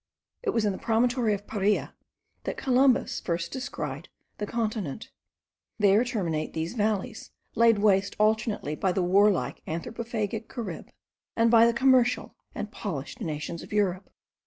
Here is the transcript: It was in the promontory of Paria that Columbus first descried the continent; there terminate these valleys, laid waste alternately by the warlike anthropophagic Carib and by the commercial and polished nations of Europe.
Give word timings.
It 0.41 0.49
was 0.49 0.65
in 0.65 0.71
the 0.71 0.79
promontory 0.79 1.31
of 1.35 1.45
Paria 1.45 1.93
that 2.45 2.57
Columbus 2.57 3.19
first 3.19 3.51
descried 3.51 4.09
the 4.39 4.47
continent; 4.47 5.11
there 5.77 6.03
terminate 6.03 6.53
these 6.55 6.73
valleys, 6.73 7.29
laid 7.53 7.77
waste 7.77 8.15
alternately 8.17 8.73
by 8.73 8.93
the 8.93 9.03
warlike 9.03 9.61
anthropophagic 9.67 10.47
Carib 10.49 10.89
and 11.35 11.51
by 11.51 11.67
the 11.67 11.73
commercial 11.73 12.33
and 12.55 12.71
polished 12.71 13.21
nations 13.21 13.61
of 13.61 13.71
Europe. 13.71 14.09